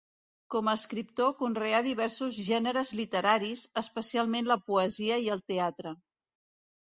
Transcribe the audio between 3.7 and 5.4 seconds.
especialment la poesia i